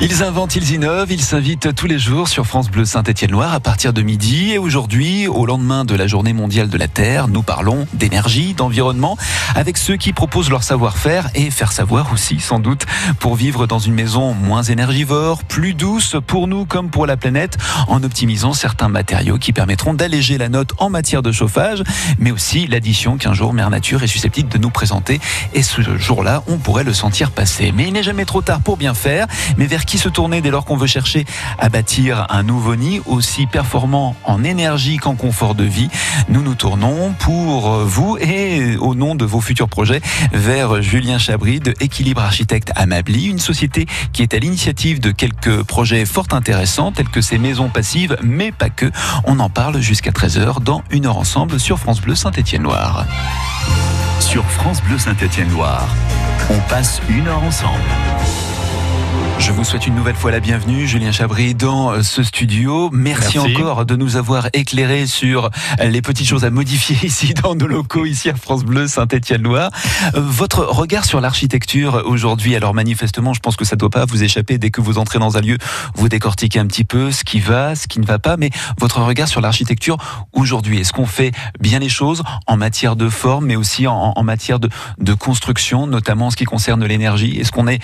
[0.00, 3.92] Ils inventent, ils innovent, ils s'invitent tous les jours sur France Bleu Saint-Étienne-Loire à partir
[3.92, 4.50] de midi.
[4.50, 9.16] Et aujourd'hui, au lendemain de la journée mondiale de la Terre, nous parlons d'énergie, d'environnement,
[9.54, 12.84] avec ceux qui proposent leur savoir-faire et faire savoir aussi, sans doute,
[13.20, 17.56] pour vivre dans une maison moins énergivore, plus douce pour nous comme pour la planète,
[17.86, 21.82] en optimisant certains matériaux qui permettront d'alléger la note en matière de chauffage,
[22.18, 25.20] mais aussi l'addition qu'un jour Mère Nature est susceptible de nous présenter.
[25.54, 27.72] Et ce jour-là, on pourrait le sentir passer.
[27.74, 29.28] Mais il n'est jamais trop tard pour bien faire.
[29.56, 31.24] Mais vers qui se tourner dès lors qu'on veut chercher
[31.58, 35.88] à bâtir un nouveau nid aussi performant en énergie qu'en confort de vie
[36.28, 40.00] Nous nous tournons pour vous et au nom de vos futurs projets
[40.32, 45.62] vers Julien Chabry de Équilibre Architecte Amabli, une société qui est à l'initiative de quelques
[45.62, 48.90] projets fort intéressants tels que ces maisons passives, mais pas que.
[49.24, 53.06] On en parle jusqu'à 13h dans une heure ensemble sur France Bleu Saint-Étienne-Loire.
[54.20, 55.88] Sur France Bleu Saint-Étienne-Loire,
[56.50, 57.80] on passe une heure ensemble.
[59.38, 62.88] Je vous souhaite une nouvelle fois la bienvenue, Julien Chabry, dans euh, ce studio.
[62.92, 65.50] Merci, encore de nous avoir éclairé sur
[65.82, 69.70] les petites choses à modifier ici dans nos locaux, ici à France Bleu, Saint-Étienne-Loire.
[70.14, 74.06] Euh, votre regard sur l'architecture aujourd'hui, alors manifestement, je pense que ça ne doit pas
[74.06, 75.58] vous échapper dès que vous entrez dans un lieu,
[75.94, 79.02] vous décortiquez un petit peu ce qui va, ce qui ne va pas, mais votre
[79.02, 79.98] regard sur l'architecture
[80.32, 84.58] aujourd'hui, est-ce qu'on fait bien les choses en matière de forme, mais aussi en, matière
[84.58, 87.38] de, de construction, notamment en ce qui concerne l'énergie?
[87.38, 87.80] Est-ce qu'on est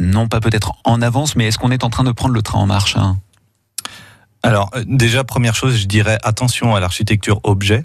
[0.00, 2.58] non pas peut-être en avance, mais est-ce qu'on est en train de prendre le train
[2.58, 3.18] en marche hein?
[4.42, 7.82] Alors euh, déjà première chose, je dirais attention à l'architecture objet.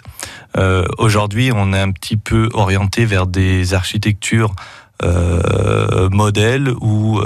[0.58, 4.54] Euh, aujourd'hui, on est un petit peu orienté vers des architectures
[5.04, 7.20] euh, modèles où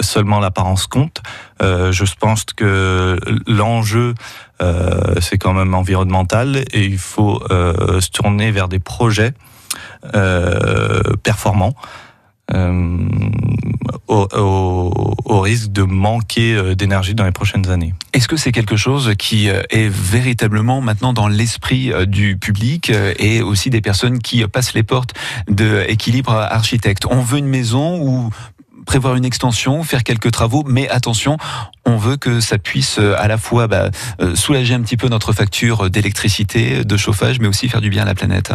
[0.00, 1.20] seulement l'apparence compte.
[1.60, 4.14] je pense que l'enjeu
[5.20, 9.34] c'est quand même environnemental et il faut se tourner vers des projets
[11.22, 11.74] performants.
[14.08, 17.94] Au, risque de manquer euh, d'énergie dans les prochaines années.
[18.12, 22.92] Est-ce que c'est quelque chose qui euh, est véritablement maintenant dans l'esprit euh, du public
[23.18, 25.14] et aussi des personnes qui passent les portes
[25.48, 27.06] de Équilibre Architecte?
[27.10, 28.30] On veut une maison où
[28.84, 31.38] prévoir une extension, faire quelques travaux, mais attention,
[31.86, 33.90] on veut que ça puisse à la fois bah,
[34.34, 38.06] soulager un petit peu notre facture d'électricité, de chauffage, mais aussi faire du bien à
[38.06, 38.52] la planète.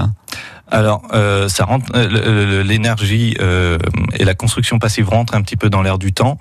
[0.69, 3.77] Alors, euh, ça euh, l'énergie euh,
[4.13, 6.37] et la construction passive rentrent un petit peu dans l'air du temps,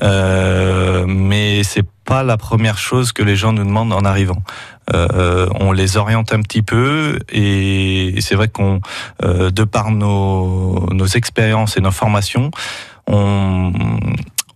[0.00, 4.42] mais c'est pas la première chose que les gens nous demandent en arrivant.
[4.92, 8.80] on les oriente un petit peu et c'est vrai qu'on,
[9.22, 12.52] de par nos, nos expériences et nos formations,
[13.08, 13.72] on,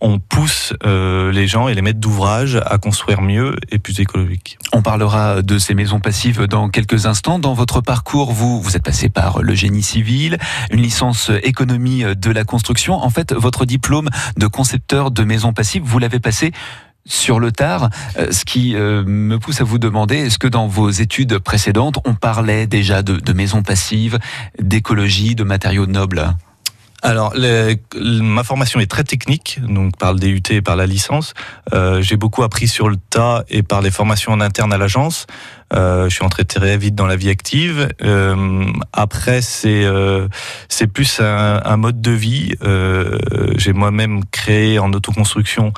[0.03, 4.59] on pousse euh, les gens et les maîtres d'ouvrage à construire mieux et plus écologique.
[4.73, 7.39] On parlera de ces maisons passives dans quelques instants.
[7.39, 10.39] Dans votre parcours, vous, vous êtes passé par le génie civil,
[10.71, 12.95] une licence économie de la construction.
[12.95, 16.53] En fait, votre diplôme de concepteur de maisons passives, vous l'avez passé
[17.05, 20.67] sur le tard, euh, ce qui euh, me pousse à vous demander, est-ce que dans
[20.67, 24.19] vos études précédentes, on parlait déjà de, de maisons passives,
[24.61, 26.35] d'écologie, de matériaux nobles?
[27.03, 27.35] Alors,
[27.97, 31.35] ma formation est très technique, donc par le DUT et par la licence.
[31.75, 35.27] Euh, j'ai beaucoup appris sur le tas et par les formations en interne à l'agence.
[35.75, 37.89] Euh, je suis entré très vite dans la vie active.
[38.03, 40.29] Euh, après, c'est euh,
[40.69, 42.53] c'est plus un, un, mode de vie.
[43.57, 45.73] J'ai moi-même créé en autoconstruction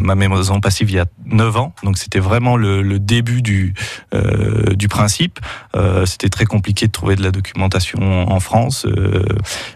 [0.00, 1.74] ma maison passive il y a 9 ans.
[1.82, 3.74] Donc c'était vraiment le, le, début du,
[4.14, 5.40] euh, du principe.
[5.74, 8.86] Euh, c'était très compliqué de trouver de la documentation en France.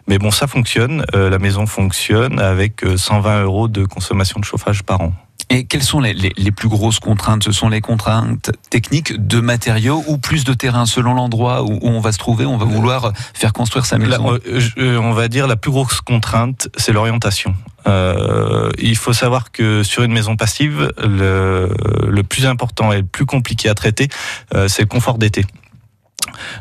[0.06, 1.04] mais bon, ça fonctionne.
[1.12, 5.12] la maison fonctionne avec 120 euros de consommation de chauffage par an.
[5.52, 7.42] Et quelles sont les, les, les, plus grosses contraintes?
[7.42, 11.98] Ce sont les contraintes techniques de matériaux ou plus de terrain selon l'endroit où, on
[11.98, 12.46] va se trouver?
[12.46, 14.38] On va vouloir faire construire sa maison
[14.78, 17.56] On va dire la plus grosse contrainte, c'est l'orientation.
[17.88, 21.74] Euh, il faut savoir que sur une maison passive, le,
[22.06, 24.08] le plus important et le plus compliqué à traiter,
[24.54, 25.44] euh, c'est le confort d'été.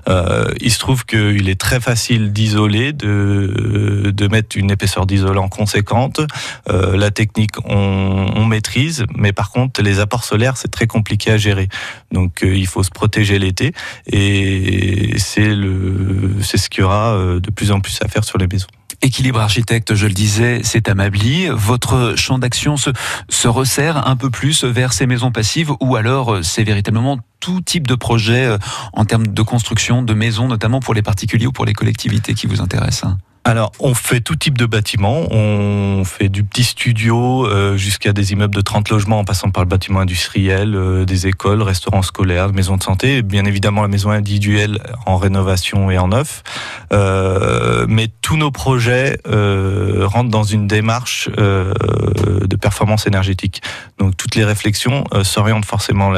[0.08, 6.22] Euh, il se trouve qu'il est très facile d'isoler, de, mettre une épaisseur d'isolant conséquente.
[6.70, 11.38] Euh, la technique, on, maîtrise, mais par contre, les apports solaires, c'est très compliqué à
[11.38, 11.70] gérer.
[12.12, 13.74] Donc, euh, il faut se protéger l'été,
[14.08, 18.48] et c'est le, ce qu'il y aura de plus en plus à faire sur les
[18.48, 18.68] maisons.
[19.02, 21.48] Équilibre architecte, je le disais, c'est amabli.
[21.48, 22.90] Votre champ d'action se,
[23.30, 27.88] se resserre un peu plus vers ces maisons passives ou alors c'est véritablement tout type
[27.88, 28.58] de projet euh,
[28.94, 32.46] en termes de construction de maisons, notamment pour les particuliers ou pour les collectivités qui
[32.46, 33.16] vous intéressent
[33.46, 35.32] alors, on fait tout type de bâtiments.
[35.32, 39.64] On fait du petit studio euh, jusqu'à des immeubles de 30 logements en passant par
[39.64, 44.12] le bâtiment industriel, euh, des écoles, restaurants scolaires, maisons de santé, bien évidemment la maison
[44.12, 46.44] individuelle en rénovation et en neuf.
[46.92, 53.62] Euh, mais tous nos projets rentrent dans une démarche de performance énergétique.
[53.98, 56.14] Donc, toutes les réflexions s'orientent forcément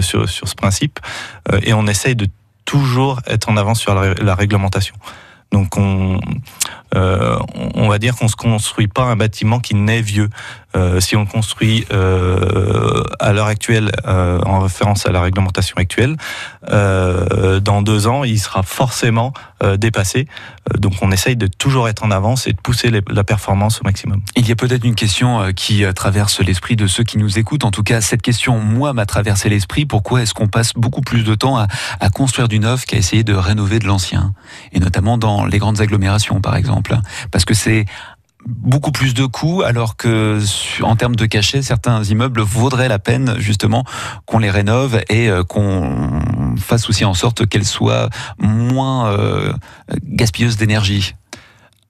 [0.00, 0.98] sur, ce principe
[1.62, 2.26] et on essaye de
[2.64, 4.94] toujours être en avance sur la réglementation.
[5.54, 6.18] Donc on,
[6.94, 7.38] euh,
[7.74, 10.30] on va dire qu'on se construit pas un bâtiment qui naît vieux.
[10.76, 16.16] Euh, si on construit euh, à l'heure actuelle, en référence à la réglementation actuelle,
[16.68, 19.32] dans deux ans, il sera forcément
[19.76, 20.26] dépassé.
[20.78, 24.20] donc on essaye de toujours être en avance et de pousser la performance au maximum.
[24.36, 27.64] Il y a peut-être une question qui traverse l'esprit de ceux qui nous écoutent.
[27.64, 29.86] En tout cas, cette question, moi, m'a traversé l'esprit.
[29.86, 31.66] Pourquoi est-ce qu'on passe beaucoup plus de temps à,
[32.00, 34.34] à construire du neuf qu'à essayer de rénover de l'ancien?
[34.72, 36.83] Et notamment dans les grandes agglomérations, par exemple
[37.30, 37.86] parce que c'est
[38.46, 40.40] beaucoup plus de coûts, alors que
[40.82, 43.84] en termes de cachet, certains immeubles vaudraient la peine justement
[44.26, 46.20] qu'on les rénove et euh, qu'on
[46.58, 48.08] fasse aussi en sorte qu'elles soient
[48.38, 49.52] moins euh,
[50.04, 51.14] gaspilleuses d'énergie.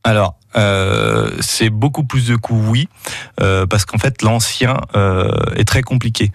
[0.04, 2.88] Alors, euh, c'est beaucoup plus de coûts, oui,
[3.36, 4.76] parce qu'en fait, l'ancien
[5.56, 6.30] est très compliqué.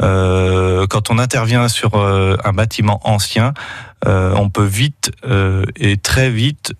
[0.00, 3.54] Quand on intervient sur un bâtiment ancien,
[4.04, 5.12] on peut vite
[5.76, 6.74] et très vite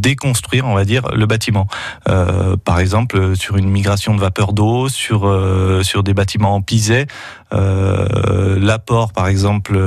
[0.00, 1.66] déconstruire, on va dire, le bâtiment.
[2.08, 6.62] Euh, par exemple, sur une migration de vapeur d'eau, sur euh, sur des bâtiments en
[6.62, 7.06] pisé,
[7.52, 9.78] euh, l'apport, par exemple,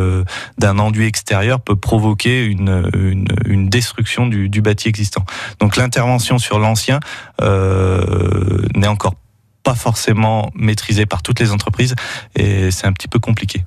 [0.57, 2.90] d'un enduit extérieur peut provoquer une,
[3.45, 5.25] une, destruction du, du, bâti existant.
[5.60, 7.00] Donc l'intervention sur l'ancien
[7.42, 9.16] n'est encore
[9.63, 11.95] pas forcément maîtrisée par toutes les entreprises
[12.36, 13.63] et c'est un petit peu compliqué.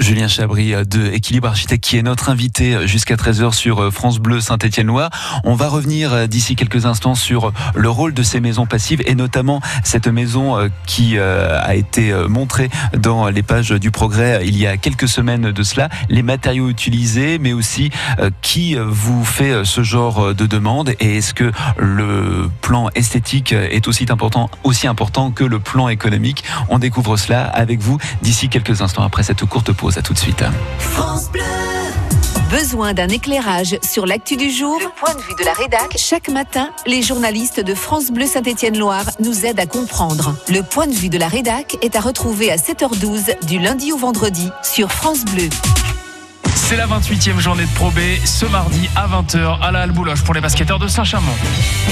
[0.00, 3.90] Julien Chabry euh, de Équilibre Architecte qui est notre invité euh, jusqu'à 13h sur euh,
[3.90, 5.10] France Bleu Saint-Étienne-Loire.
[5.42, 9.60] On va revenir d'ici quelques instants sur le rôle de ces maisons passives et notamment
[9.82, 10.56] cette maison
[10.86, 15.62] qui a été montrée dans les pages du Progrès il y a quelques semaines de
[15.62, 17.90] cela, les matériaux utilisés mais aussi
[18.42, 24.06] qui vous fait ce genre de demande et est-ce que le plan esthétique est aussi
[24.10, 26.44] important, aussi important que le plan économique?
[26.68, 30.18] On découvre cela avec vous d'ici quelques instants après cette courte pause à tout de
[30.18, 30.44] suite.
[30.78, 31.42] France Bleu.
[32.50, 35.94] Besoin d'un éclairage sur l'actu du jour Le point de vue de la rédac.
[35.96, 40.34] Chaque matin, les journalistes de France Bleu Saint-Étienne-Loire nous aident à comprendre.
[40.48, 43.98] Le point de vue de la rédac est à retrouver à 7h12 du lundi au
[43.98, 45.48] vendredi sur France Bleu.
[46.68, 50.34] C'est la 28e journée de Pro B ce mardi à 20h à la Albouloche pour
[50.34, 51.32] les basketteurs de Saint-Chamond.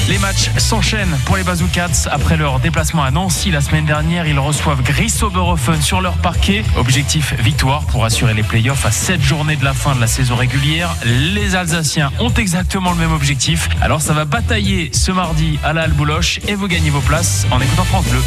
[0.06, 4.26] Les matchs s'enchaînent pour les Bazoukats après leur déplacement à Nancy la semaine dernière.
[4.26, 6.62] Ils reçoivent Gris Oberhofen sur leur parquet.
[6.76, 10.36] Objectif victoire pour assurer les playoffs à 7 journées de la fin de la saison
[10.36, 10.94] régulière.
[11.06, 13.70] Les Alsaciens ont exactement le même objectif.
[13.80, 17.62] Alors ça va batailler ce mardi à la Albouloche et vous gagnez vos places en
[17.62, 18.20] écoutant France Bleu.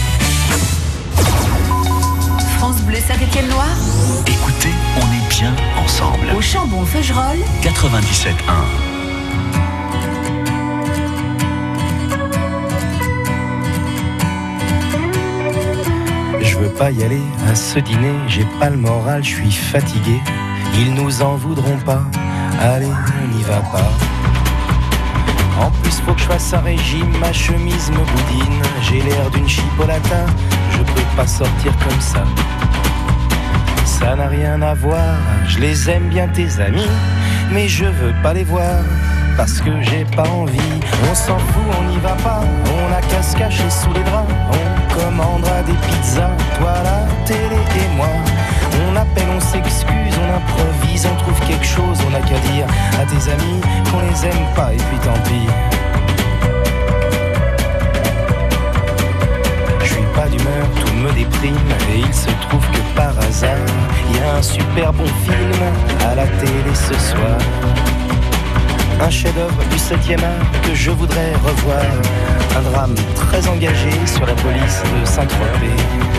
[2.60, 3.74] France Bleu Saint-Étienne-Loire
[4.28, 6.28] Écoutez, on est bien ensemble.
[6.38, 8.36] Au Chambon-Feugerolles 97.1
[16.42, 20.20] Je veux pas y aller à ce dîner, j'ai pas le moral, je suis fatigué.
[20.78, 22.04] Ils nous en voudront pas,
[22.60, 22.92] allez,
[23.24, 24.19] on n'y va pas.
[25.60, 28.62] En plus, faut que je fasse un régime, ma chemise me boudine.
[28.82, 30.26] J'ai l'air d'une chipolata,
[30.72, 32.24] je peux pas sortir comme ça
[34.00, 35.18] ça n'a rien à voir.
[35.48, 36.92] Je les aime bien tes amis,
[37.52, 38.84] mais je veux pas les voir
[39.36, 40.80] parce que j'ai pas envie.
[41.10, 42.42] On s'en fout, on n'y va pas,
[42.78, 44.32] on a qu'à se cacher sous les draps.
[44.52, 48.08] On commandera des pizzas, toi la télé et moi.
[48.88, 52.66] On appelle, on s'excuse, on improvise, on trouve quelque chose, on a qu'à dire
[53.00, 53.60] à tes amis
[53.92, 55.48] qu'on les aime pas et puis tant pis.
[60.28, 61.56] d'humeur, tout me déprime
[61.94, 63.58] et il se trouve que par hasard,
[64.10, 65.62] il y a un super bon film
[66.10, 67.38] à la télé ce soir.
[69.02, 71.86] Un chef-d'œuvre du 7e art que je voudrais revoir.
[72.58, 76.19] Un drame très engagé sur la police de Saint-Tropez.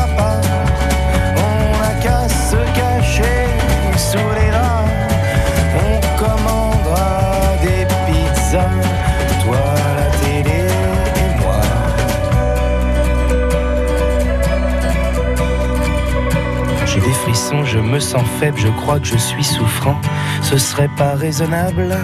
[17.55, 19.99] me sens faible, je crois que je suis souffrant.
[20.41, 21.95] Ce serait pas raisonnable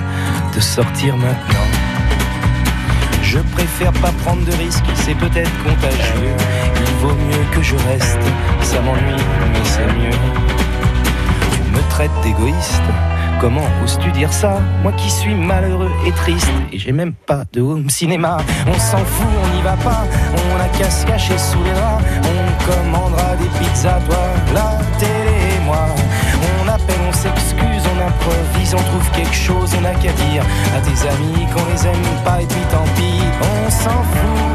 [0.56, 1.68] de sortir maintenant.
[3.22, 6.36] Je préfère pas prendre de risques, c'est peut-être contagieux.
[6.76, 8.20] Il vaut mieux que je reste,
[8.62, 9.24] ça m'ennuie,
[9.54, 10.18] mais c'est mieux.
[11.52, 12.82] Tu me traites d'égoïste,
[13.42, 14.60] comment oses-tu dire ça?
[14.82, 18.38] Moi qui suis malheureux et triste, et j'ai même pas de home cinéma.
[18.68, 22.04] On s'en fout, on n'y va pas, on a qu'à se cacher sous les draps.
[22.24, 24.18] On commandera des pizzas, toi,
[24.54, 25.27] la télé
[25.70, 30.44] On appelle, on s'excuse, on improvise, on trouve quelque chose, on n'a qu'à dire
[30.76, 34.47] à tes amis qu'on les aime pas, et puis tant pis, on s'en fout,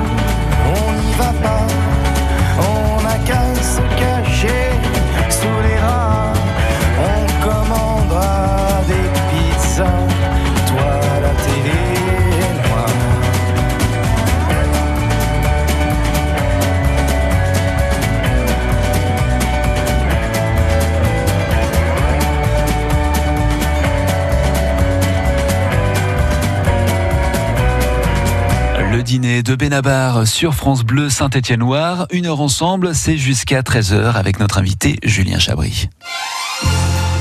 [29.62, 32.08] Benabar sur France Bleu Saint-Étienne-Loire.
[32.10, 35.88] Une heure ensemble, c'est jusqu'à 13h avec notre invité Julien Chabry.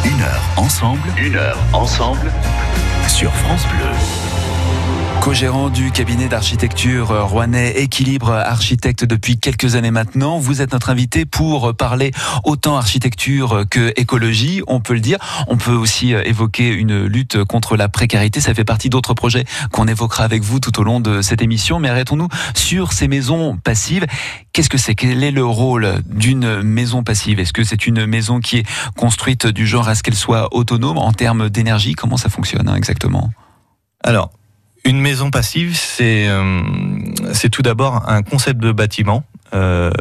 [0.04, 2.32] Une heure ensemble, une heure ensemble
[3.08, 4.31] sur France Bleu.
[5.22, 11.26] Co-gérant du cabinet d'architecture rouennais Équilibre Architecte depuis quelques années maintenant, vous êtes notre invité
[11.26, 12.12] pour parler
[12.44, 15.20] autant architecture que écologie, on peut le dire.
[15.48, 19.88] On peut aussi évoquer une lutte contre la précarité, ça fait partie d'autres projets qu'on
[19.88, 21.80] évoquera avec vous tout au long de cette émission.
[21.80, 24.08] Mais arrêtons-nous sur ces maisons passives.
[24.54, 24.96] Qu'est-ce que c'est?
[24.96, 27.40] Quel est le rôle d'une maison passive?
[27.40, 28.66] Est-ce que c'est une maison qui est
[28.98, 30.98] construite du genre à ce qu'elle soit autonome?
[30.98, 33.30] En termes d'énergie Comment ça fonctionne hein, exactement?
[34.04, 34.32] Alors,
[34.84, 36.62] une maison passive, c'est euh,
[37.34, 39.24] c'est tout d'abord un concept de bâtiment
[39.54, 39.92] euh,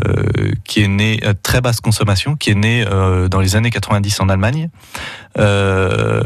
[0.65, 4.21] qui est né à très basse consommation, qui est né euh, dans les années 90
[4.21, 4.71] en Allemagne.
[5.39, 6.23] Euh,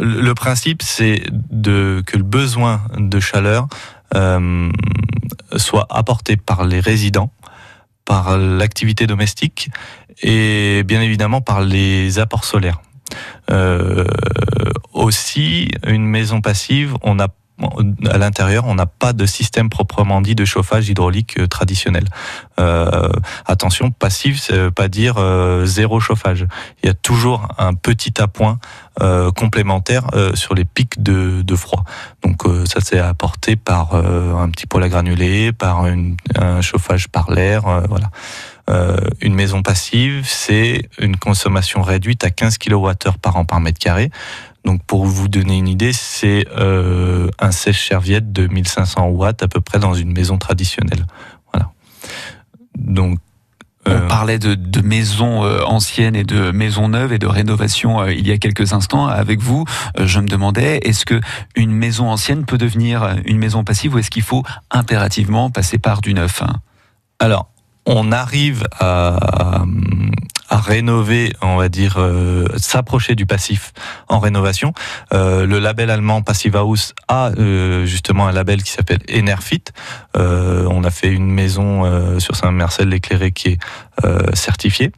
[0.00, 3.66] le principe, c'est de que le besoin de chaleur
[4.14, 4.70] euh,
[5.56, 7.32] soit apporté par les résidents,
[8.04, 9.70] par l'activité domestique
[10.22, 12.80] et bien évidemment par les apports solaires.
[13.50, 14.04] Euh,
[14.92, 17.28] aussi, une maison passive, on a
[18.10, 22.04] à l'intérieur, on n'a pas de système proprement dit de chauffage hydraulique euh, traditionnel.
[22.58, 23.10] Euh,
[23.44, 25.16] attention, passif, ça veut pas dire
[25.64, 26.46] zéro chauffage.
[26.82, 28.58] Il y a toujours un petit appoint
[29.36, 31.84] complémentaire sur les pics de, froid.
[32.22, 37.62] Donc ça, c'est apporté par un petit poêle à granulés, par un chauffage par l'air,
[37.88, 38.10] voilà.
[38.68, 43.78] Euh, une maison passive, c'est une consommation réduite à 15 kWh par an par mètre
[43.78, 44.10] carré.
[44.64, 49.60] Donc pour vous donner une idée, c'est euh, un sèche-serviette de 1500 watts à peu
[49.60, 51.06] près dans une maison traditionnelle.
[51.52, 51.70] Voilà.
[52.76, 53.18] Donc
[53.86, 58.28] On euh, parlait de, de maisons anciennes et de maisons neuves et de rénovation il
[58.28, 59.64] y a quelques instants avec vous.
[59.98, 61.20] Je me demandais, est-ce que
[61.56, 66.02] une maison ancienne peut devenir une maison passive ou est-ce qu'il faut impérativement passer par
[66.02, 66.60] du neuf hein?
[67.22, 67.49] Alors,
[67.86, 69.64] on arrive à,
[70.50, 73.72] rénover, on va dire, euh, s'approcher du passif
[74.08, 74.72] en rénovation.
[75.14, 79.64] Euh, le label allemand Passive House a euh, justement un label qui s'appelle Enerfit.
[80.14, 83.58] On a fait une maison sur Saint-Marcel éclairée qui est
[84.34, 84.92] certifiée.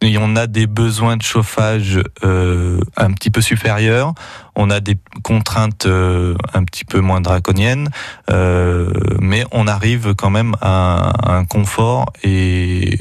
[0.00, 4.14] Et on a des besoins de chauffage euh, un petit peu supérieurs.
[4.54, 7.90] On a des contraintes euh, un petit peu moins draconiennes,
[8.30, 12.96] euh, mais on arrive quand même à un confort et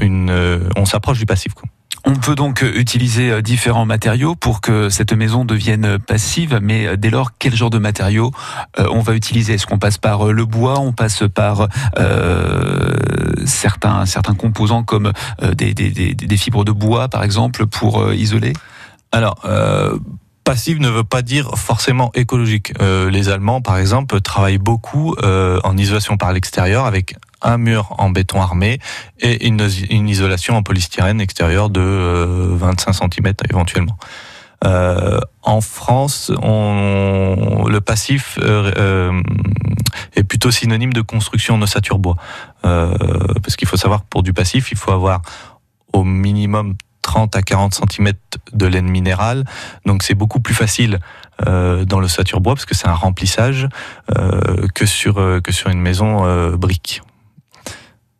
[0.00, 0.30] une.
[0.76, 1.52] on s'approche du passif.
[1.52, 1.68] Quoi.
[2.08, 6.96] On peut donc utiliser euh, différents matériaux pour que cette maison devienne passive, mais euh,
[6.96, 8.32] dès lors, quel genre de matériaux
[8.78, 9.52] euh, on va utiliser?
[9.52, 11.68] Est-ce qu'on passe par le bois On passe par
[13.44, 14.06] certains,
[14.38, 15.12] composants comme
[15.54, 18.54] des, fibres de bois, par exemple, pour isoler?
[19.12, 19.46] Alors.
[20.44, 22.72] Passif ne veut pas dire forcément écologique.
[22.80, 28.40] Les Allemands, par exemple, travaillent beaucoup en isolation par l'extérieur avec un mur en béton
[28.40, 28.78] armé
[29.20, 29.60] et une,
[30.08, 33.96] isolation en polystyrène extérieure de euh, 25 cm éventuellement.
[34.64, 39.22] Euh, en France, le passif euh, euh,
[40.16, 42.16] est plutôt synonyme de construction en ossature bois.
[42.64, 42.92] Euh,
[43.42, 45.22] parce qu'il faut savoir que pour du passif, il faut avoir
[45.92, 48.12] au minimum 30 à 40 cm
[48.52, 49.44] de laine minérale.
[49.86, 50.98] Donc c'est beaucoup plus facile
[51.46, 53.68] euh, dans l'ossature bois parce que c'est un remplissage
[54.16, 57.00] euh, que, sur, euh, que sur une maison euh, brique.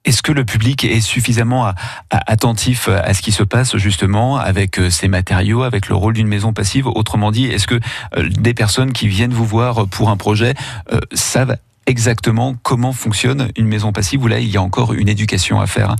[0.08, 1.70] Est-ce que le public est suffisamment
[2.08, 6.26] attentif à ce qui se passe justement avec euh, ces matériaux, avec le rôle d'une
[6.28, 6.86] maison passive?
[6.86, 7.78] Autrement dit, est-ce que
[8.16, 10.54] euh, des personnes qui viennent vous voir pour un projet
[10.94, 14.22] euh, savent exactement comment fonctionne une maison passive?
[14.22, 15.96] Ou là il y a encore une éducation à faire hein,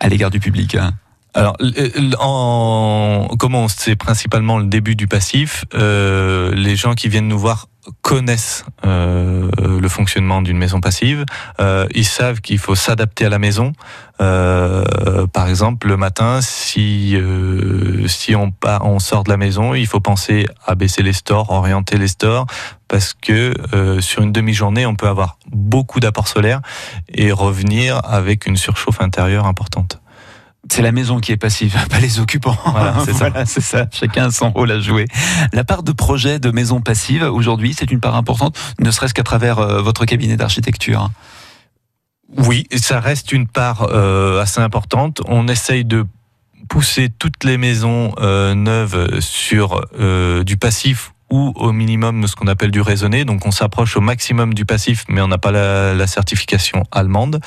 [0.00, 0.94] à l'égard du public hein?
[1.34, 1.56] Alors,
[2.18, 7.68] en, comment c'est principalement le début du passif, euh, les gens qui viennent nous voir
[8.02, 11.24] connaissent euh, le fonctionnement d'une maison passive.
[11.60, 13.72] Euh, ils savent qu'il faut s'adapter à la maison.
[14.20, 19.86] Euh, par exemple, le matin, si euh, si on on sort de la maison, il
[19.86, 22.46] faut penser à baisser les stores, orienter les stores,
[22.88, 26.60] parce que euh, sur une demi-journée, on peut avoir beaucoup d'apports solaires
[27.08, 30.01] et revenir avec une surchauffe intérieure importante.
[30.70, 32.56] C'est la maison qui est passive, pas les occupants.
[32.66, 33.28] Voilà, c'est ça.
[33.30, 33.86] Voilà, c'est ça.
[33.90, 35.06] Chacun a son rôle à jouer.
[35.52, 39.24] La part de projet de maison passive, aujourd'hui, c'est une part importante, ne serait-ce qu'à
[39.24, 41.10] travers euh, votre cabinet d'architecture.
[42.38, 45.20] Oui, ça reste une part euh, assez importante.
[45.26, 46.06] On essaye de
[46.68, 52.46] pousser toutes les maisons euh, neuves sur euh, du passif ou au minimum ce qu'on
[52.46, 53.24] appelle du raisonné.
[53.24, 57.40] Donc on s'approche au maximum du passif, mais on n'a pas la, certification allemande.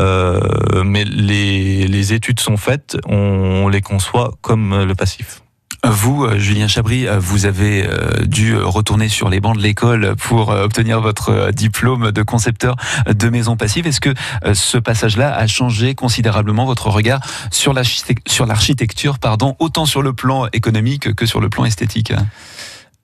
[0.00, 5.42] Euh, mais les, les études sont faites, on, les conçoit comme le passif.
[5.84, 10.16] Vous, euh, Julien Chabry, euh, vous avez euh, dû retourner sur les bancs de l'école
[10.16, 12.76] pour euh, obtenir votre euh, diplôme de concepteur
[13.06, 13.86] de maison passive.
[13.86, 14.14] Est-ce que
[14.44, 20.48] euh, ce passage-là a changé considérablement votre regard sur l'architecture, pardon, autant sur le plan
[20.52, 22.12] économique que sur le plan esthétique?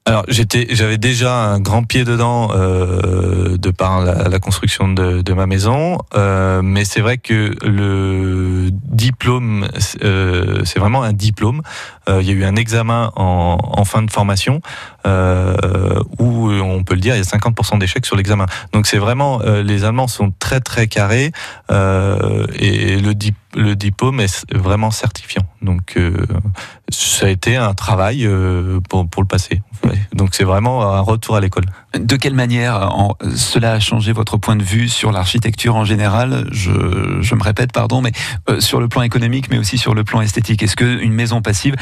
[0.05, 5.47] Alors j'étais, j'avais déjà un grand pied dedans euh, de par la, construction de, ma
[5.47, 9.69] maison, euh, mais c'est vrai que le diplôme,
[10.03, 11.63] euh, c'est vraiment un diplôme.
[12.09, 14.61] Euh, il y a eu un examen en, fin de formation
[15.05, 18.47] où on peut le dire, il y a 50% d'échecs sur l'examen.
[18.73, 21.33] Donc c'est vraiment, euh, les Allemands sont très très carrés
[21.71, 25.43] euh, et le, dip- le diplôme est vraiment certifiant.
[25.61, 26.27] Donc euh,
[26.89, 29.63] ça a été un travail euh, pour, le passé.
[30.13, 31.65] Donc c'est vraiment un retour à l'école.
[31.99, 32.91] De quelle manière
[33.35, 36.47] cela a changé votre point de vue sur l'architecture en général?
[36.51, 38.13] Je, me répète, pardon, mais
[38.49, 40.63] euh, sur le plan économique, mais aussi sur le plan esthétique.
[40.63, 41.75] Est-ce qu'une maison passive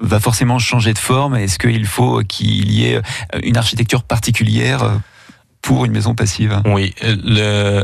[0.00, 1.36] va forcément changer de forme?
[1.36, 3.00] Est-ce qu'il faut qu'il y ait
[3.42, 4.96] une architecture particulière euh,
[5.62, 6.94] pour une maison passive Oui.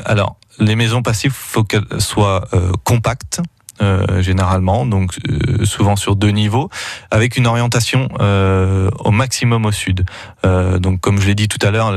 [0.05, 3.40] Alors les maisons passives, faut qu'elles soient euh, compactes.
[3.81, 5.16] euh, généralement, donc
[5.64, 6.68] souvent sur deux niveaux,
[7.11, 10.05] avec une orientation au maximum au sud.
[10.45, 11.92] Donc, comme je l'ai dit tout à l'heure,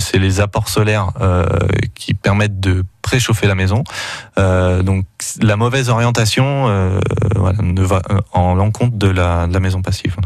[0.00, 1.12] c'est les apports solaires
[1.94, 3.84] qui permettent de préchauffer la maison.
[4.36, 5.04] Donc,
[5.40, 10.16] la mauvaise orientation ne va en l'encontre de la, maison passive.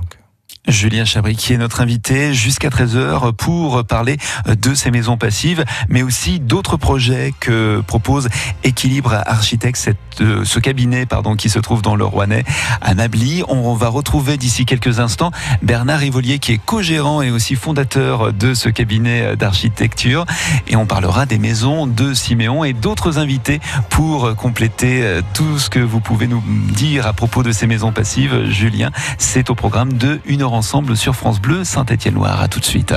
[0.68, 6.02] Julien Chabry qui est notre invité jusqu'à 13h pour parler de ces maisons passives, mais
[6.02, 8.28] aussi d'autres projets que propose
[8.64, 12.44] Équilibre Architecte, euh, ce cabinet pardon, qui se trouve dans le Rouennais
[12.80, 13.44] à Nably.
[13.48, 15.30] On va retrouver d'ici quelques instants
[15.62, 20.26] Bernard Rivolier qui est co-gérant et aussi fondateur de ce cabinet d'architecture
[20.66, 25.70] et on parlera des maisons de Siméon et d'autres invités pour compléter euh, tout ce
[25.70, 28.50] que vous pouvez nous dire à propos de ces maisons passives.
[28.50, 32.40] Julien, c'est au programme de Une heure ensemble sur France Bleu Saint-Étienne-Loire.
[32.40, 32.94] À tout de suite.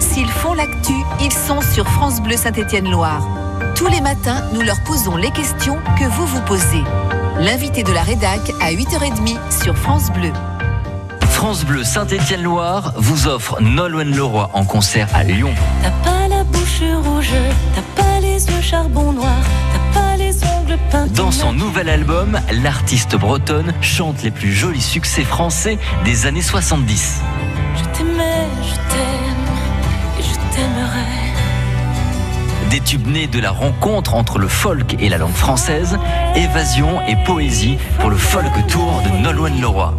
[0.00, 3.26] S'ils font l'actu, ils sont sur France Bleu Saint-Étienne-Loire.
[3.74, 6.82] Tous les matins, nous leur posons les questions que vous vous posez.
[7.38, 10.32] L'invité de la rédac à 8h30 sur France Bleu.
[11.30, 15.52] France Bleu Saint-Étienne-Loire vous offre Nolwenn Leroy en concert à Lyon.
[15.82, 17.34] T'as pas la bouche rouge,
[17.74, 19.34] t'as pas les yeux charbon noir,
[21.16, 27.20] Dans son nouvel album, l'artiste bretonne chante les plus jolis succès français des années 70.
[27.76, 31.04] Je t'aimais, je t'aime, et je t'aimerai.
[32.70, 35.98] Des tubes nés de la rencontre entre le folk et la langue française,
[36.36, 39.94] évasion et poésie pour le folk tour de Nolwenn Leroy.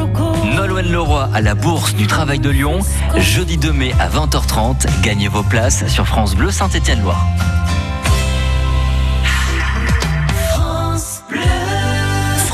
[0.00, 0.32] Ago.
[0.54, 2.80] Nolwenn Leroy à la Bourse du Travail de Lyon,
[3.16, 4.86] jeudi 2 mai à 20h30.
[5.02, 7.26] Gagnez vos places sur France Bleu Saint-Étienne-Loire.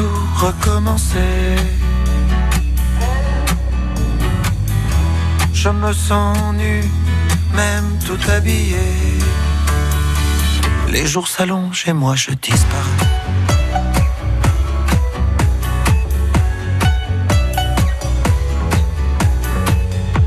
[0.00, 1.56] tout recommencer.
[5.52, 6.82] Je me sens nu,
[7.54, 8.86] même tout habillé.
[10.88, 13.06] Les jours s'allongent et moi je disparais.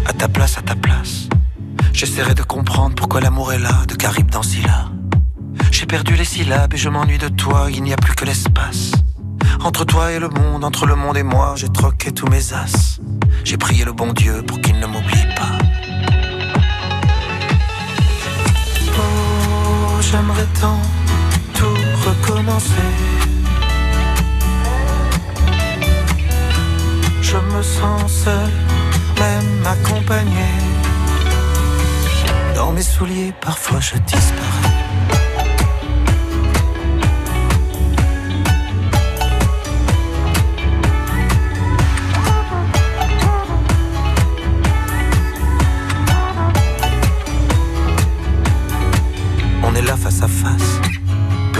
[0.05, 1.15] À ta place, à ta place.
[1.93, 4.85] J'essaierai de comprendre pourquoi l'amour est là, de Caribe dans Scylla.
[5.71, 8.25] J'ai j'ai perdu les syllabes et je m'ennuie de toi, il n'y a plus que
[8.25, 8.91] l'espace.
[9.61, 12.99] Entre toi et le monde, entre le monde et moi, j'ai troqué tous mes as.
[13.43, 15.57] J'ai prié le bon Dieu pour qu'il ne m'oublie pas.
[18.97, 20.79] Oh, j'aimerais tant
[21.53, 22.89] tout recommencer.
[27.21, 28.51] Je me sens seul,
[29.19, 30.47] même accompagné.
[32.55, 34.82] Dans mes souliers, parfois je disparais.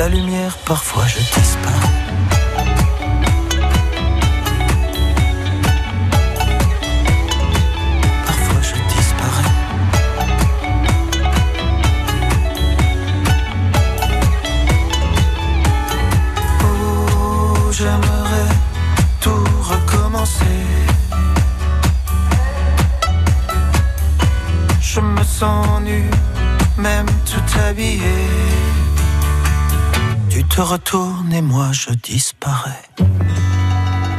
[0.00, 1.90] La lumière, parfois je disparais.
[16.64, 18.48] Oh, j'aimerais
[19.20, 20.60] tout recommencer.
[24.80, 26.08] Je me sens nu,
[26.78, 28.09] même tout habillé.
[30.60, 32.82] Retournes et moi je disparais.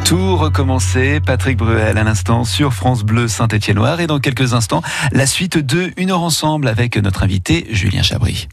[0.06, 5.28] Tout recommencer, Patrick Bruel à l'instant sur France Bleu Saint-Étienne-Noir et dans quelques instants, la
[5.28, 8.50] suite de Une heure ensemble avec notre invité Julien Chabry.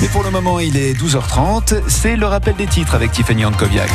[0.00, 3.90] Mais pour le moment, il est 12h30, c'est le rappel des titres avec Tiffany Ankoviak.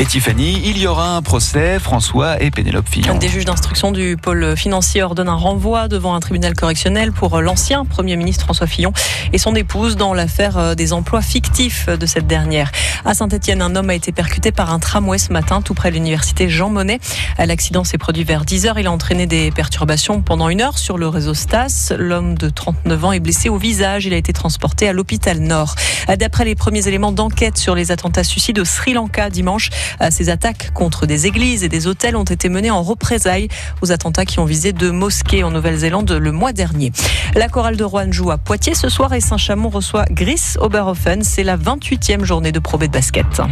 [0.00, 3.16] Et Tiffany, il y aura un procès, François et Pénélope Fillon.
[3.16, 7.84] Des juges d'instruction du pôle financier ordonnent un renvoi devant un tribunal correctionnel pour l'ancien
[7.84, 8.92] Premier ministre François Fillon
[9.32, 12.72] et son épouse dans l'affaire des emplois fictifs de cette dernière.
[13.04, 15.94] À Saint-Etienne, un homme a été percuté par un tramway ce matin, tout près de
[15.94, 16.98] l'université Jean Monnet.
[17.38, 18.74] L'accident s'est produit vers 10h.
[18.78, 21.92] Il a entraîné des perturbations pendant une heure sur le réseau Stas.
[21.96, 24.06] L'homme de 39 ans est blessé au visage.
[24.06, 25.76] Il a été transporté à l'hôpital Nord.
[26.18, 29.70] D'après les premiers éléments d'enquête sur les attentats suicides au Sri Lanka dimanche,
[30.10, 33.48] ces attaques contre des églises et des hôtels ont été menées en représailles
[33.82, 36.92] aux attentats qui ont visé deux mosquées en Nouvelle-Zélande le mois dernier.
[37.34, 41.22] La chorale de Rouen joue à Poitiers ce soir et Saint-Chamond reçoit Gris Oberhofen.
[41.22, 43.42] C'est la 28e journée de Pro de basket.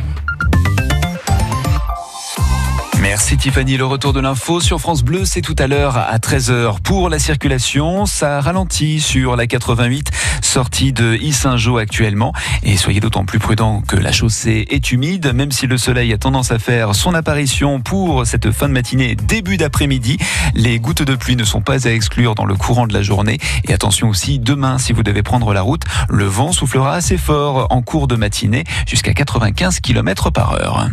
[3.13, 3.77] Merci Tiffany.
[3.77, 6.81] Le retour de l'info sur France Bleu, c'est tout à l'heure à 13h.
[6.81, 12.33] Pour la circulation, ça ralentit sur la 88, sortie de Issingeau actuellement.
[12.63, 16.17] Et soyez d'autant plus prudents que la chaussée est humide, même si le soleil a
[16.17, 20.17] tendance à faire son apparition pour cette fin de matinée, début d'après-midi.
[20.55, 23.37] Les gouttes de pluie ne sont pas à exclure dans le courant de la journée.
[23.69, 27.67] Et attention aussi, demain, si vous devez prendre la route, le vent soufflera assez fort
[27.69, 30.89] en cours de matinée, jusqu'à 95 km par heure.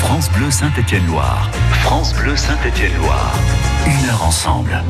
[0.00, 1.50] France Bleu Saint-Étienne-Loire.
[1.82, 3.34] France Bleu Saint-Étienne-Loire.
[3.86, 4.82] Une heure ensemble.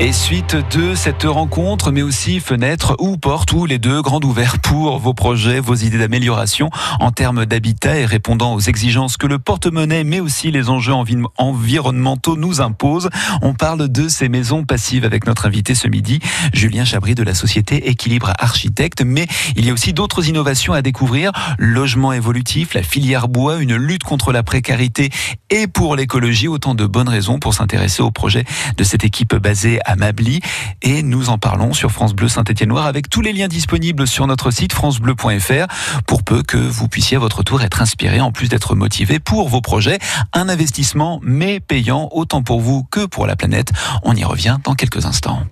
[0.00, 4.60] Et suite de cette rencontre, mais aussi fenêtre ou porte ou les deux grandes ouverts
[4.60, 9.40] pour vos projets, vos idées d'amélioration en termes d'habitat et répondant aux exigences que le
[9.40, 13.10] porte-monnaie, mais aussi les enjeux envi environnementaux nous imposent.
[13.42, 16.20] On parle de ces maisons passives avec notre invité ce midi,
[16.52, 19.02] Julien Chabry de la société Équilibre Architecte.
[19.04, 19.26] Mais
[19.56, 21.32] il y a aussi d'autres innovations à découvrir.
[21.58, 25.10] Logement évolutif, la filière bois, une lutte contre la précarité
[25.50, 26.46] et pour l'écologie.
[26.46, 28.44] Autant de bonnes raisons pour s'intéresser au projet
[28.76, 30.40] de cette équipe basée à Mably.
[30.82, 34.50] Et nous en parlons sur France Bleu Saint-Étienne-Noir avec tous les liens disponibles sur notre
[34.50, 35.66] site francebleu.fr
[36.06, 39.48] pour peu que vous puissiez à votre tour être inspiré en plus d'être motivé pour
[39.48, 39.98] vos projets.
[40.32, 43.72] Un investissement mais payant autant pour vous que pour la planète.
[44.02, 45.42] On y revient dans quelques instants.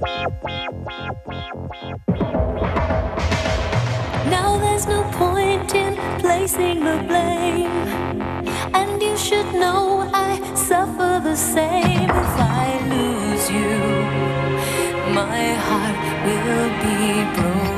[0.00, 0.30] Now
[4.58, 7.70] there's no point in placing the blame.
[8.74, 13.78] And you should know I suffer the same if I lose you.
[15.12, 17.69] My heart will be broken.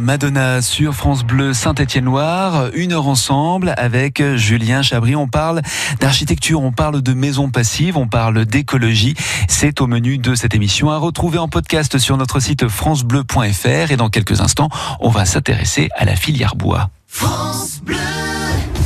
[0.00, 2.70] Madonna sur France Bleu Saint-Étienne-Loire.
[2.72, 5.14] Une heure ensemble avec Julien Chabry.
[5.14, 5.60] On parle
[6.00, 9.14] d'architecture, on parle de maisons passives, on parle d'écologie.
[9.46, 13.90] C'est au menu de cette émission à retrouver en podcast sur notre site francebleu.fr.
[13.90, 16.88] Et dans quelques instants, on va s'intéresser à la filière bois.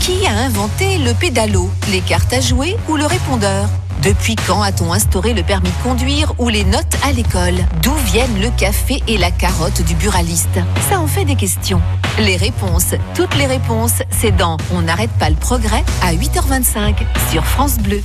[0.00, 3.68] Qui a inventé le pédalo, les cartes à jouer ou le répondeur?
[4.02, 8.40] Depuis quand a-t-on instauré le permis de conduire ou les notes à l'école D'où viennent
[8.40, 11.82] le café et la carotte du buraliste Ça en fait des questions.
[12.18, 16.94] Les réponses, toutes les réponses, c'est dans On n'arrête pas le progrès à 8h25
[17.30, 18.02] sur France Bleu.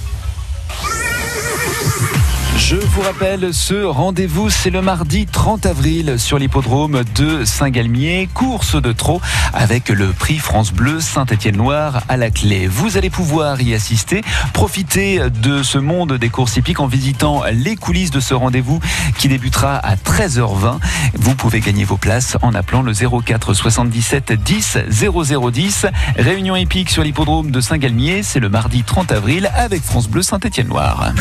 [2.57, 8.81] Je vous rappelle, ce rendez-vous, c'est le mardi 30 avril sur l'hippodrome de Saint-Galmier, course
[8.81, 9.21] de trot
[9.53, 12.67] avec le prix France Bleu Saint-Étienne-Loire à la clé.
[12.67, 14.21] Vous allez pouvoir y assister,
[14.53, 18.79] profiter de ce monde des courses hippiques en visitant les coulisses de ce rendez-vous
[19.17, 20.77] qui débutera à 13h20.
[21.15, 25.87] Vous pouvez gagner vos places en appelant le 04 77 10 0010.
[26.17, 31.13] Réunion hippique sur l'hippodrome de Saint-Galmier, c'est le mardi 30 avril avec France Bleu Saint-Étienne-Loire.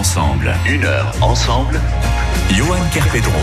[0.00, 0.54] Ensemble.
[0.66, 1.78] Une heure ensemble.
[2.52, 3.34] Johan Kerpedron.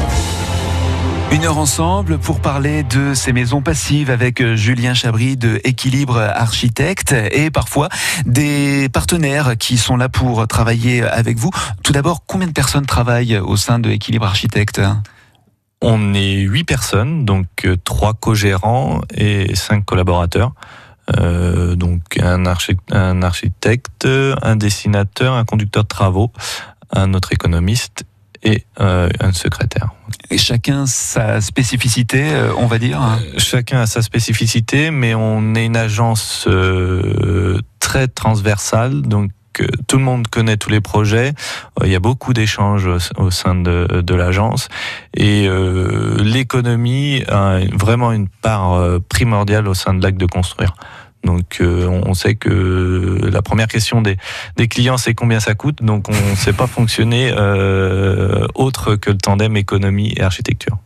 [1.32, 6.18] Une heure ensemble pour parler de ces maisons passives avec euh, Julien Chabry de Équilibre
[6.18, 7.90] Architecte et parfois
[8.26, 11.52] des partenaires qui sont là pour travailler avec vous.
[11.84, 14.82] Tout d'abord, combien de personnes travaillent au sein de Équilibre Architecte
[15.84, 20.54] On est huit personnes, donc euh, trois co-gérants et cinq collaborateurs.
[21.16, 26.32] Euh, donc un, architecte, un architecte, un dessinateur, un conducteur de travaux,
[26.92, 28.06] un autre économiste
[28.44, 29.90] et euh, un secrétaire.
[30.30, 35.56] Et chacun sa spécificité, euh, on va dire hein Chacun a sa spécificité, mais on
[35.56, 39.32] est une agence euh, très transversale, donc
[39.88, 41.34] tout le monde connaît tous les projets.
[41.80, 44.70] Euh, Il y a beaucoup d'échanges au, sein de, l'agence
[45.16, 50.74] et euh, l'économie a vraiment une part euh, primordiale au sein de l'acte de construire.
[51.24, 54.18] Donc on sait que la première question des,
[54.70, 55.84] clients c'est combien ça coûte.
[55.84, 57.34] Donc on ne sait pas fonctionner
[58.56, 60.78] autre que le tandem économie et architecture.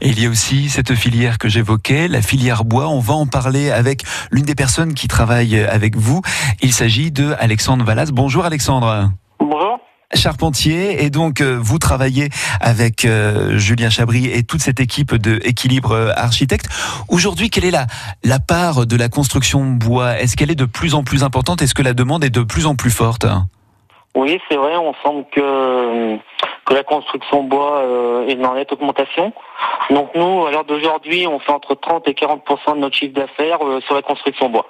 [0.00, 2.88] Et il y a aussi cette filière que j'évoquais, la filière bois.
[2.88, 6.22] On va en parler avec l'une des personnes qui travaille avec vous.
[6.62, 8.10] Il s'agit de Alexandre Vallas.
[8.12, 9.10] Bonjour Alexandre.
[9.38, 9.78] Bonjour.
[10.12, 15.38] Charpentier et donc euh, vous travaillez avec euh, Julien Chabry et toute cette équipe de
[15.44, 16.68] Équilibre Architecte.
[17.08, 17.86] Aujourd'hui, quelle est la,
[18.24, 20.18] la part de la construction bois?
[20.18, 21.62] Est-ce qu'elle est de plus en plus importante?
[21.62, 23.26] Est-ce que la demande est de plus en plus forte?
[24.14, 26.16] Oui, c'est vrai, on sent que,
[26.66, 29.32] que la construction bois euh, est en nette augmentation.
[29.90, 33.58] Donc nous, à l'heure d'aujourd'hui, on fait entre 30 et 40% de notre chiffre d'affaires
[33.62, 34.66] euh, sur la construction bois.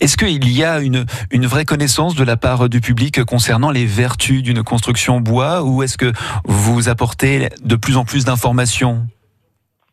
[0.00, 3.86] Est-ce qu'il y a une, une vraie connaissance de la part du public concernant les
[3.86, 6.12] vertus d'une construction bois ou est-ce que
[6.44, 9.06] vous apportez de plus en plus d'informations?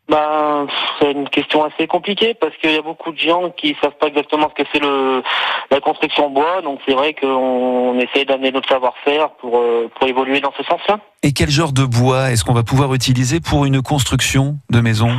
[0.08, 0.68] Ben,
[1.00, 4.06] c'est une question assez compliquée parce qu'il y a beaucoup de gens qui savent pas
[4.06, 5.22] exactement ce que c'est le
[5.70, 6.62] la construction bois.
[6.62, 11.00] Donc c'est vrai qu'on essaye d'amener notre savoir-faire pour euh, pour évoluer dans ce sens-là.
[11.24, 15.10] Et quel genre de bois est-ce qu'on va pouvoir utiliser pour une construction de maison?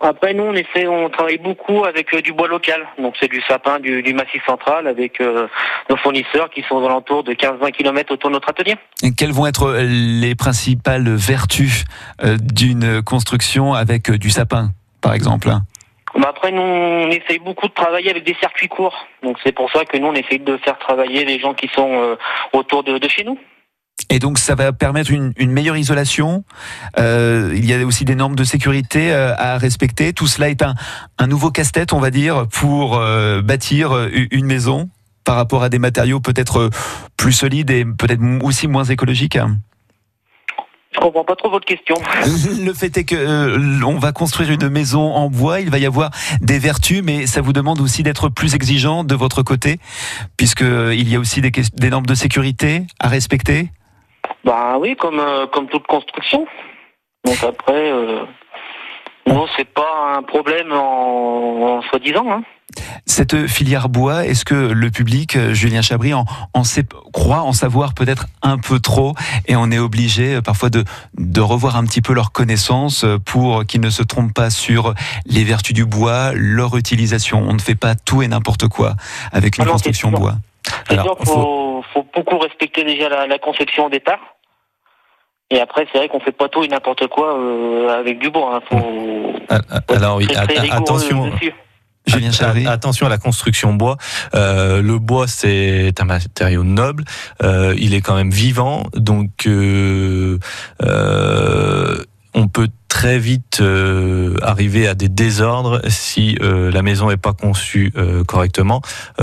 [0.00, 2.86] Après, nous, on essaie, on travaille beaucoup avec euh, du bois local.
[2.98, 5.48] Donc, c'est du sapin du, du Massif central avec euh,
[5.90, 8.76] nos fournisseurs qui sont aux alentours de 15-20 km autour de notre atelier.
[9.02, 11.84] Et Quelles vont être les principales vertus
[12.22, 15.48] euh, d'une construction avec euh, du sapin, par exemple
[16.14, 19.06] Bah, après, nous, on essaye beaucoup de travailler avec des circuits courts.
[19.24, 21.90] Donc, c'est pour ça que nous, on essaye de faire travailler les gens qui sont
[21.90, 22.16] euh,
[22.52, 23.38] autour de, de chez nous.
[24.10, 26.44] Et donc ça va permettre une, une meilleure isolation.
[26.98, 30.12] Euh, il y a aussi des normes de sécurité euh, à respecter.
[30.12, 30.74] Tout cela est un,
[31.18, 34.88] un nouveau casse-tête, on va dire, pour euh, bâtir une maison
[35.24, 36.70] par rapport à des matériaux peut-être
[37.16, 39.38] plus solides et peut-être aussi moins écologiques.
[40.98, 41.94] Je comprends pas trop votre question.
[42.64, 45.86] Le fait est que euh, on va construire une maison en bois, il va y
[45.86, 49.78] avoir des vertus, mais ça vous demande aussi d'être plus exigeant de votre côté,
[50.36, 53.70] puisque il y a aussi des normes de sécurité à respecter.
[54.44, 56.46] Bah oui, comme euh, comme toute construction.
[57.24, 58.24] Donc après, euh,
[59.26, 62.30] non, c'est pas un problème en, en soi-disant.
[62.30, 62.42] Hein.
[63.06, 67.52] Cette filière bois, est-ce que le public, euh, Julien Chabry, en, en sait, croit en
[67.52, 69.14] savoir peut-être un peu trop
[69.46, 70.84] et on est obligé euh, parfois de,
[71.16, 74.94] de revoir un petit peu leurs connaissances euh, pour qu'ils ne se trompent pas sur
[75.26, 77.42] les vertus du bois, leur utilisation.
[77.48, 78.94] On ne fait pas tout et n'importe quoi
[79.32, 80.36] avec une Ah construction bois.
[80.88, 84.20] Alors, faut, faut beaucoup respecter déjà la, la conception au départ.
[85.50, 88.56] Et après, c'est vrai qu'on fait pas tout et n'importe quoi euh, avec du bois.
[88.56, 88.60] Hein.
[88.68, 91.28] Faut, Ah, ah, Alors oui, très, très attention.
[91.28, 91.54] dessus.
[92.06, 92.30] Julien
[92.66, 93.96] Attention à la construction bois.
[94.34, 97.04] Euh, le bois, c'est un matériau noble.
[97.42, 100.38] Euh, il est quand même vivant, donc euh,
[100.82, 102.02] euh,
[102.34, 107.32] on peut très vite euh, arriver à des désordres si euh, la maison n'est pas
[107.32, 108.82] conçue euh, correctement,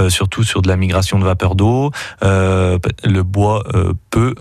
[0.10, 1.92] surtout sur de la migration de vapeur d'eau.
[2.22, 3.64] Le bois
[4.10, 4.36] peut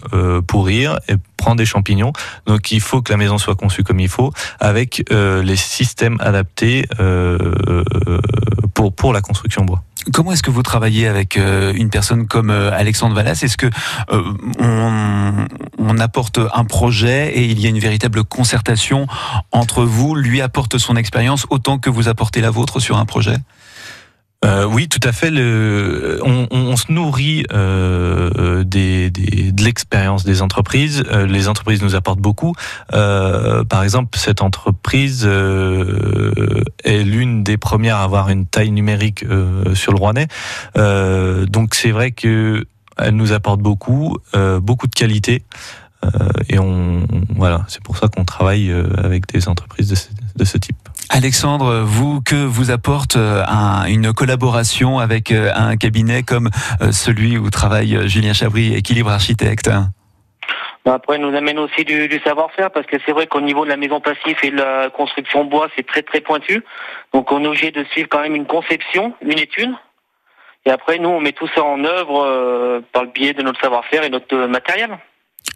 [0.46, 2.12] pourrir et prendre des champignons.
[2.47, 6.16] Donc il faut que la maison soit conçue comme il faut, avec euh, les systèmes
[6.20, 7.84] adaptés euh,
[8.72, 9.82] pour, pour la construction bois.
[10.12, 13.40] Comment est-ce que vous travaillez avec euh, une personne comme euh, Alexandre Vallas?
[13.42, 13.70] Est-ce que
[14.11, 15.47] euh,
[15.78, 19.07] on apporte un projet et il y a une véritable concertation
[19.51, 20.14] entre vous?
[20.14, 23.36] Lui apporte son expérience autant que vous apportez la vôtre sur un projet?
[24.45, 25.30] Euh, oui, tout à fait.
[25.30, 31.05] On, se nourrit euh, de l'expérience des entreprises.
[31.11, 32.55] Euh, les entreprises nous apportent beaucoup.
[32.90, 39.24] Par exemple, cette entreprise est l'une des premières à avoir une taille numérique
[39.74, 40.28] sur le Rouennais.
[41.49, 42.66] donc c'est vrai que
[42.97, 44.18] elle nous apporte beaucoup,
[44.61, 45.42] beaucoup de qualité.
[46.49, 50.84] et on, voilà, c'est pour ça qu'on travaille avec des entreprises de ce type.
[51.11, 53.42] Alexandre, vous, que vous apporte euh,
[53.88, 56.48] une collaboration avec euh, un cabinet comme
[56.80, 59.70] euh, celui où travaille Julien Chabry, Équilibre Architecte?
[60.84, 63.76] Bah, après, nous amène aussi du, savoir-faire parce que c'est vrai qu'au niveau de la
[63.76, 66.64] maison passive et de la construction bois, c'est très très pointu.
[67.12, 69.72] Donc on est obligé de suivre quand même une conception, une étude.
[70.66, 74.05] Et après, nous, on met tout ça en œuvre par le biais de notre savoir-faire
[74.05, 74.98] et notre matériel.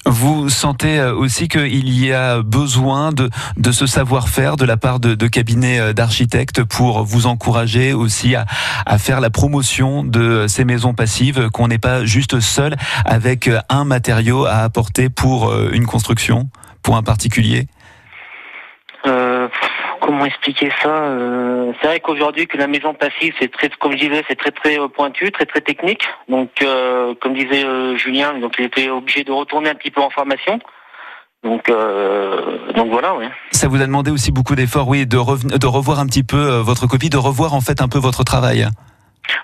[0.07, 5.01] Vous sentez euh, aussi qu'il y a besoin de, de ce savoir-faire de la part
[5.01, 8.47] de, cabinets euh, d'architectes pour vous encourager aussi à,
[8.87, 13.85] à, faire la promotion de ces maisons passives, qu'on n'est pas juste seul avec un
[13.85, 16.49] matériau à apporter pour euh, une construction,
[16.83, 17.67] pour un particulier?
[20.09, 23.99] Comment expliquer ça euh, C'est vrai qu'aujourd'hui que la maison passive, c'est très, comme je
[23.99, 26.03] disais, c'est très très euh, pointu, très très technique.
[26.31, 27.63] Donc, euh, comme disait
[27.99, 30.61] Julien, donc il était obligé de retourner un petit peu en formation.
[31.45, 31.71] Donc,
[32.75, 33.27] donc voilà, oui.
[33.53, 36.89] Ça vous a demandé aussi beaucoup d'efforts, oui, de, de revoir un petit peu votre
[36.89, 38.67] copie, de revoir en fait un peu votre travail.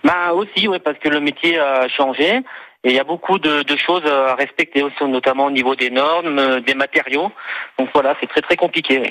[0.02, 2.40] Bah aussi, oui, parce que le métier a changé.
[2.86, 5.90] Et il y a beaucoup de, de, choses à respecter aussi, notamment au niveau des
[5.90, 7.30] normes, des matériaux.
[7.78, 8.98] Donc voilà, c'est très très compliqué.
[9.00, 9.10] Oui.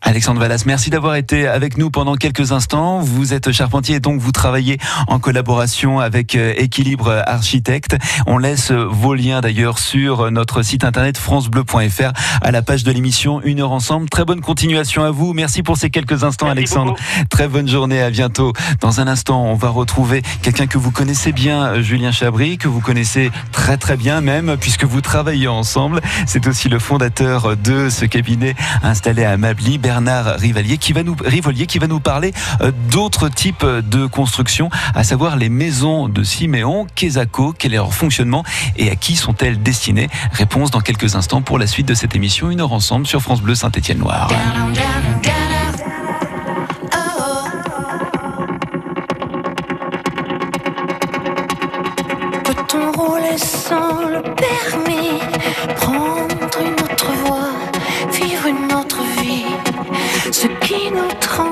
[0.00, 3.00] Alexandre Vallas, merci d'avoir été avec nous pendant quelques instants.
[3.00, 7.96] Vous êtes charpentier et donc vous travaillez en collaboration avec euh, Équilibre Architecte.
[8.26, 13.42] On laisse vos liens d'ailleurs sur notre site internet francebleu.fr à la page de l'émission
[13.42, 14.08] Une heure ensemble.
[14.08, 15.34] Très bonne continuation à vous.
[15.34, 16.94] Merci pour ces quelques instants Alexandre.
[17.28, 18.52] Très bonne journée, à bientôt.
[18.80, 22.80] Dans un instant, on va retrouver quelqu'un que vous connaissez bien, Julien Chabry, que vous
[22.80, 26.00] connaissez très très bien même puisque vous travaillez ensemble.
[26.26, 29.36] C'est aussi le fondateur de ce cabinet installé à
[29.76, 36.08] Bernard Rivalier, qui va nous, parler euh, d'autres types de constructions, à savoir les maisons
[36.08, 38.44] de Siméon, Quesaco, quel est leur fonctionnement
[38.76, 40.08] et à qui sont-elles destinées?
[40.32, 43.42] Réponse dans quelques instants pour la suite de cette émission, une heure ensemble sur France
[43.42, 44.28] Bleu Saint-Étienne-Loire.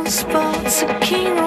[0.08, 1.45] spots a king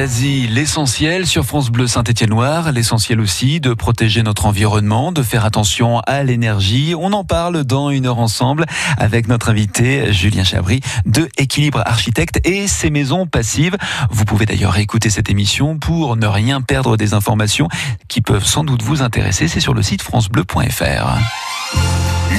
[0.00, 6.22] L'essentiel sur France Bleu Saint-Étienne-Noir, l'essentiel aussi de protéger notre environnement, de faire attention à
[6.22, 6.94] l'énergie.
[6.98, 8.64] On en parle dans une heure ensemble
[8.96, 13.76] avec notre invité Julien Chabry de Équilibre Architecte et ses maisons passives.
[14.10, 17.68] Vous pouvez d'ailleurs écouter cette émission pour ne rien perdre des informations
[18.08, 19.48] qui peuvent sans doute vous intéresser.
[19.48, 21.18] C'est sur le site francebleu.fr.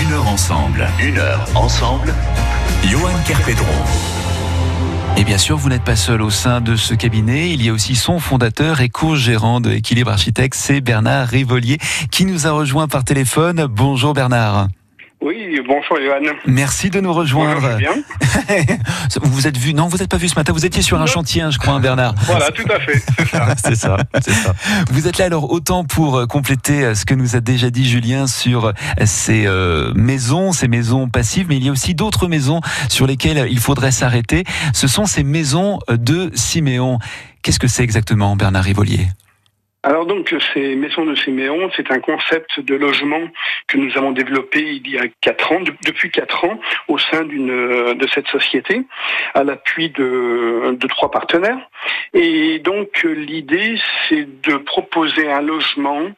[0.01, 2.11] Une heure ensemble, une heure ensemble.
[2.87, 4.20] Johan Kerpedron.
[5.17, 7.51] Et bien sûr, vous n'êtes pas seul au sein de ce cabinet.
[7.51, 11.77] Il y a aussi son fondateur et co-gérant de Équilibre Architecte, c'est Bernard Rivolier,
[12.11, 13.67] qui nous a rejoint par téléphone.
[13.67, 14.67] Bonjour Bernard.
[15.21, 16.33] Oui, bonjour Johan.
[16.47, 17.61] Merci de nous rejoindre.
[17.61, 17.93] Bonjour, bien.
[19.21, 20.51] vous vous êtes vu Non, vous n'êtes pas vu ce matin.
[20.51, 22.15] Vous étiez sur un chantier, hein, je crois, hein, Bernard.
[22.25, 23.03] Voilà, tout à fait,
[23.63, 23.97] c'est ça.
[24.19, 24.55] C'est ça.
[24.89, 27.87] Vous êtes là alors autant pour euh, compléter euh, ce que nous a déjà dit
[27.87, 28.71] Julien sur euh,
[29.05, 32.59] ces euh, maisons, ces maisons passives, mais il y a aussi d'autres maisons
[32.89, 34.43] sur lesquelles il faudrait s'arrêter.
[34.73, 36.97] Ce sont ces maisons de Siméon.
[37.43, 39.07] Qu'est-ce que c'est exactement, Bernard Rivolier?
[39.83, 43.21] Alors donc, ces maisons de Siméon, c'est un concept de logement
[43.67, 47.23] que nous avons développé il y a quatre ans, de- depuis quatre ans, au sein
[47.23, 48.83] d'une euh, de cette société,
[49.33, 51.57] à l'appui de, de trois partenaires.
[52.13, 56.11] Et donc, euh, l'idée, c'est de proposer un logement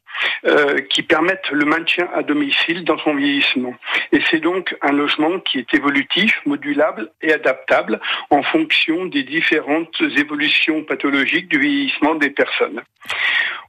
[0.45, 3.73] euh, qui permette le maintien à domicile dans son vieillissement.
[4.11, 7.99] Et c'est donc un logement qui est évolutif, modulable et adaptable
[8.29, 12.81] en fonction des différentes évolutions pathologiques du vieillissement des personnes.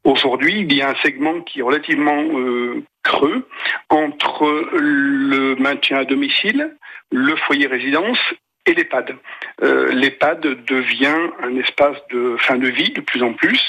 [0.04, 3.48] Aujourd'hui, il y a un segment qui est relativement euh, creux
[3.88, 6.76] entre le maintien à domicile,
[7.10, 8.18] le foyer résidence
[8.66, 9.16] et l'EHPAD.
[9.62, 13.62] Euh, L'EHPAD devient un espace de fin de vie de plus en plus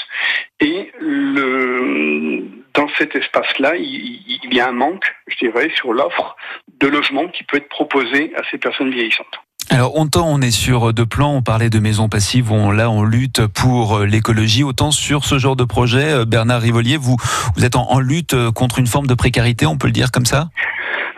[0.60, 2.44] et le,
[2.76, 6.36] dans cet espace-là, il, il y a un manque, je dirais, sur l'offre
[6.80, 9.26] de logement qui peut être proposé à ces personnes vieillissantes.
[9.70, 13.02] Alors, autant on est sur deux plans, on parlait de maisons passives, on, là on
[13.02, 17.16] lutte pour euh, l'écologie, autant sur ce genre de projet, euh, Bernard Rivolier, vous,
[17.56, 20.12] vous êtes en, en lutte euh, contre une forme de précarité, on peut le dire
[20.12, 20.50] comme ça?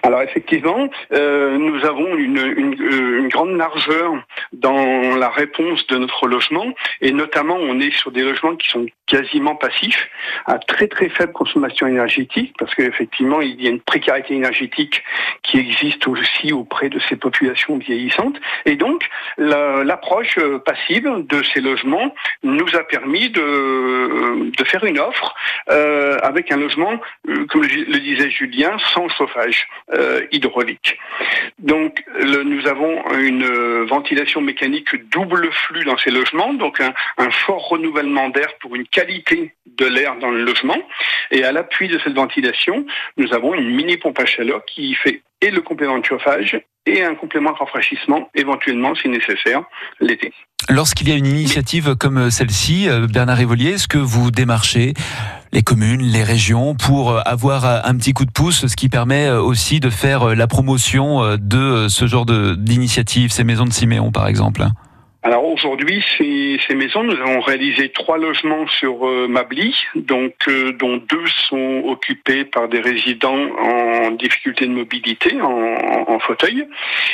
[0.03, 4.15] Alors effectivement, euh, nous avons une, une, une grande largeur
[4.53, 6.65] dans la réponse de notre logement.
[7.03, 10.09] Et notamment on est sur des logements qui sont quasiment passifs,
[10.47, 15.03] à très très faible consommation énergétique parce qu'effectivement il y a une précarité énergétique
[15.43, 18.37] qui existe aussi auprès de ces populations vieillissantes
[18.67, 19.03] et donc
[19.39, 25.35] la- l'approche euh, passive de ces logements nous a permis de, de faire une offre
[25.71, 26.95] euh, avec un logement,
[27.29, 30.99] euh, comme le, disait Julien, sans chauffage euh, hydraulique.
[31.59, 37.31] Donc nous avons une euh, ventilation mécanique double flux dans ces logements, donc un, un
[37.31, 40.77] fort renouvellement d'air pour une qualité de l'air dans le logement.
[41.31, 42.85] Et à l'appui de cette ventilation,
[43.17, 47.05] nous avons une mini pompe à chaleur qui fait et le complément de chauffage et
[47.05, 49.63] un complément de rafraîchissement éventuellement si nécessaire
[50.01, 50.33] l'été.
[50.69, 54.95] Lorsqu'il y a une initiative comme celle-ci, euh, Bernard Rivolier, est-ce que vous démarchez
[55.53, 58.89] les communes, les régions pour euh, avoir euh, un petit coup de pouce, ce qui
[58.89, 64.27] permet aussi de faire la promotion de ce genre d'initiative, ces maisons de Siméon par
[64.27, 64.67] exemple?
[65.25, 70.71] Alors aujourd'hui, ces, ces maisons, nous avons réalisé trois logements sur euh, Mably, donc euh,
[70.75, 76.69] dont deux sont occupés par des résidents en difficulté de mobilité, en, en- fauteuil.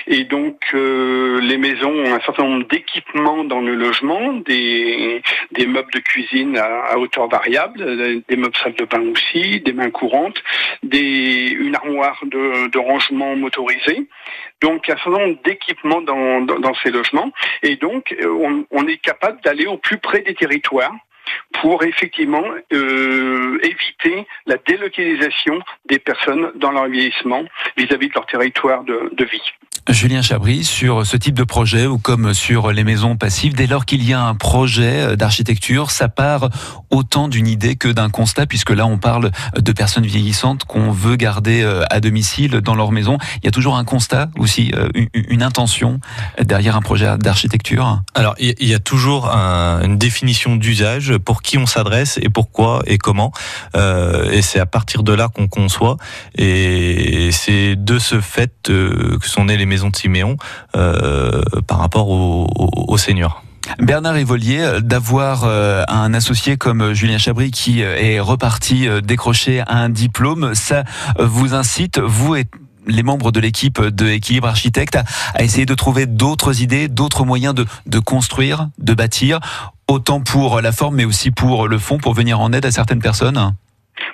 [0.06, 5.66] Et donc euh, les maisons ont un certain nombre d'équipements dans le logement, des, des
[5.66, 10.42] meubles de cuisine à, hauteur variable, des meubles salle de bain aussi, des mains courantes,
[10.82, 14.08] des, une armoire de, de rangement motorisée.
[14.64, 17.30] Donc un certain nombre d'équipements dans, ces logements.
[17.62, 20.94] Et donc, euh, on est capable d'aller au plus près des territoires
[21.60, 25.58] pour effectivement euh, éviter la délocalisation
[25.88, 27.42] des personnes dans leur vieillissement
[27.76, 29.42] vis-à-vis de leur territoire de, de vie.
[29.90, 33.84] Julien Chabry, sur ce type de projet ou comme sur les maisons passives, dès lors
[33.84, 36.48] qu'il y a un projet d'architecture, ça part
[36.90, 41.16] autant d'une idée que d'un constat, puisque là on parle de personnes vieillissantes qu'on veut
[41.16, 43.18] garder euh, à domicile dans leur maison.
[43.42, 46.00] Il y a toujours un constat aussi, euh, une, intention
[46.40, 48.00] derrière un projet d'architecture?
[48.14, 52.82] Alors, il y- a toujours un- une définition d'usage pour qui on s'adresse et pourquoi
[52.86, 53.32] et comment.
[53.76, 55.96] Euh, et c'est à partir de là qu'on conçoit.
[56.36, 60.36] Et c'est de ce fait euh, que sont nées les maisons de Siméon
[60.76, 62.46] euh, par rapport aux-
[62.88, 63.42] aux seniors.
[63.78, 70.54] Bernard Evolier, euh, d'avoir un associé comme Julien Chabry qui est reparti décrocher un diplôme,
[70.54, 70.84] ça
[71.18, 72.44] vous incite, vous et
[72.86, 74.98] les membres de l'équipe de Équilibre Architecte,
[75.34, 79.40] à, essayer de trouver d'autres idées, d'autres moyens de construire, de bâtir,
[79.88, 83.00] autant pour la forme mais aussi pour le fond, pour venir en aide à certaines
[83.00, 83.54] personnes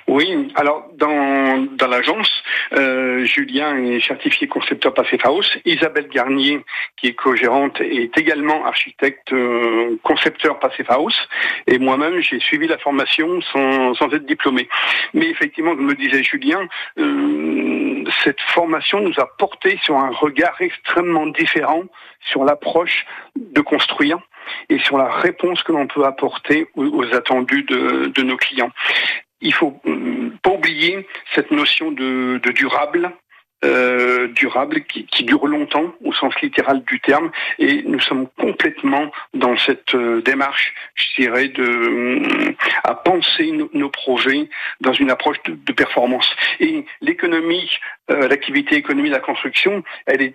[0.07, 2.29] Oui, alors dans, l'agence,
[2.73, 4.93] euh, Julien est certifié concepteur
[5.23, 5.57] House.
[5.65, 6.61] Isabelle Garnier,
[6.97, 10.59] qui est co-gérante, est également architecte euh, concepteur
[10.89, 11.27] House.
[11.67, 14.69] Et moi-même, j'ai suivi la formation sans, être diplômé.
[15.13, 16.67] Mais effectivement, comme me disait Julien,
[16.99, 21.83] euh, cette formation nous a porté sur un regard extrêmement différent
[22.29, 23.05] sur l'approche
[23.35, 24.19] de construire
[24.69, 28.71] et sur la réponse que l'on peut apporter aux, attendus de, de nos clients
[29.41, 33.11] il faut hum, pas oublier cette notion de, durable.
[33.63, 37.29] Euh, durable qui, dure longtemps au sens littéral du terme
[37.59, 43.89] et nous sommes complètement dans cette euh, démarche je dirais de hum, à penser nos,
[43.89, 46.27] projets dans une approche de, performance
[46.59, 47.69] et l'économie
[48.09, 50.33] euh, l'activité économie de la construction elle est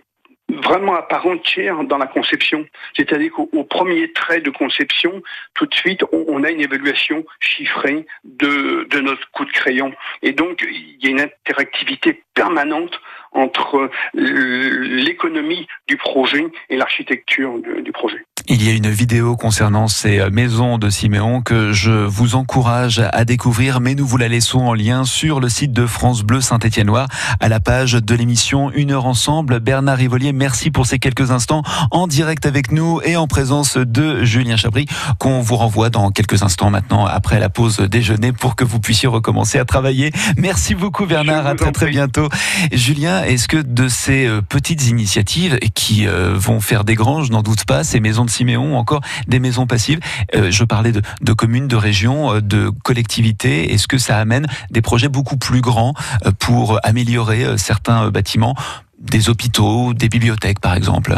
[0.48, 2.66] vraiment à part entière dans la conception.
[2.96, 5.22] C'est-à-dire qu'au premier trait de conception,
[5.54, 9.92] tout de suite, on, a une évaluation chiffrée de, de notre coût de crayon.
[10.22, 13.00] Et donc, il y a une interactivité permanente
[13.32, 18.24] entre l'économie du projet et l'architecture du projet.
[18.48, 23.00] Il y a une vidéo concernant ces euh, maisons de Siméon que je vous encourage
[23.00, 26.40] à découvrir, mais nous vous la laissons en lien sur le site de France Bleu
[26.40, 27.08] Saint-Étienne-Noir
[27.40, 29.58] à la page de l'émission Une heure ensemble.
[29.58, 34.22] Bernard Rivolier, merci pour ces quelques instants en direct avec nous et en présence de
[34.22, 34.86] Julien Chabry
[35.18, 39.08] qu'on vous renvoie dans quelques instants maintenant après la pause déjeuner pour que vous puissiez
[39.08, 40.12] recommencer à travailler.
[40.36, 42.28] Merci beaucoup Bernard, à très très bientôt.
[42.70, 47.32] Julien, est-ce que de ces euh, petites initiatives qui euh, vont faire des grands, je
[47.32, 50.00] n'en doute pas, ces maisons de Siméon, encore des maisons passives.
[50.34, 53.72] Euh, je parlais de, de, communes, de régions, de collectivités.
[53.72, 55.94] Est-ce que ça amène des projets beaucoup plus grands
[56.38, 58.54] pour améliorer certains bâtiments,
[59.00, 61.16] des hôpitaux, des bibliothèques par exemple?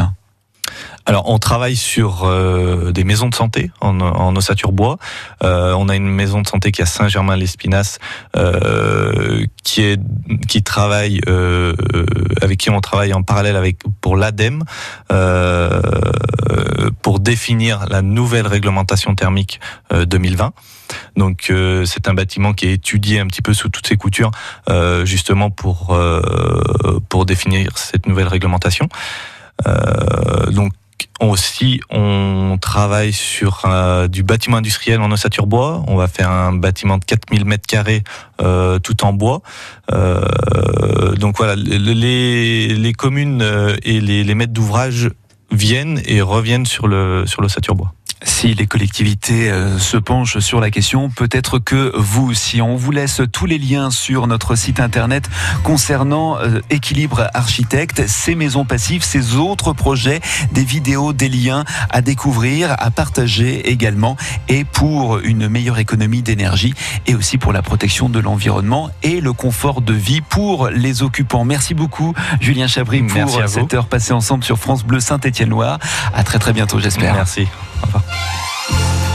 [1.09, 4.99] Alors, on travaille sur euh, des maisons de santé en, ossature bois.
[5.43, 7.97] Euh, on a une maison de santé qui est à Saint-Germain-l'Espinasse,
[8.35, 11.73] euh, qui travaille euh,
[12.43, 14.63] avec qui on travaille en parallèle avec pour l'ADEME
[17.01, 19.59] pour définir la nouvelle réglementation thermique
[19.91, 20.53] 2020.
[21.15, 21.51] Donc
[21.85, 24.29] c'est un bâtiment qui est étudié un petit peu sous toutes ses coutures,
[25.05, 25.97] justement pour
[27.09, 28.89] pour définir cette nouvelle réglementation.
[30.51, 30.73] Donc
[31.19, 35.83] aussi, on travaille sur euh, du bâtiment industriel en ossature bois.
[35.87, 38.03] On va faire un bâtiment de 4000 mètres carrés
[38.41, 39.41] euh, tout en bois.
[39.91, 43.43] Euh, donc voilà, les, les communes
[43.83, 45.09] et les, les maîtres d'ouvrage
[45.51, 47.93] viennent et reviennent sur le sur l'ossature bois.
[48.23, 52.61] Si les collectivités euh, se penchent sur la question, peut-être que vous aussi.
[52.61, 55.29] On vous laisse tous les liens sur notre site internet
[55.63, 60.19] concernant euh, Équilibre Architecte, ces maisons passives, ces autres projets,
[60.51, 64.17] des vidéos, des liens à découvrir, à partager également,
[64.49, 66.73] et pour une meilleure économie d'énergie
[67.07, 71.45] et aussi pour la protection de l'environnement et le confort de vie pour les occupants.
[71.45, 75.79] Merci beaucoup, Julien Chabry, pour cette heure passée ensemble sur France Bleu Saint-Étienne-Loire.
[76.13, 77.13] À très très bientôt, j'espère.
[77.13, 77.47] Merci.
[77.81, 79.08] Au revoir.